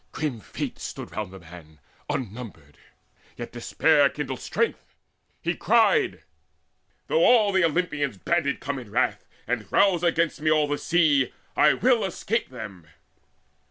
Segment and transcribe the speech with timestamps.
[0.13, 2.75] Grim Fates stood round the man Unnumbered;
[3.37, 4.95] yet despair still kindled strength.
[5.43, 6.23] He cried:
[7.05, 11.31] "Though all the Olympians banded come In wrath, and rouse against me all the sea,
[11.55, 12.87] I will escape them!"